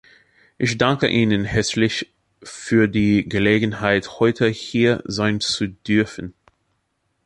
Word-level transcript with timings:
Ich 0.57 0.79
danke 0.79 1.05
Ihnen 1.07 1.45
herzlich 1.45 2.11
für 2.41 2.87
die 2.87 3.29
Gelegenheit, 3.29 4.19
heute 4.19 4.47
hier 4.47 5.03
sein 5.05 5.39
zu 5.41 5.67
dürfen. 5.67 6.33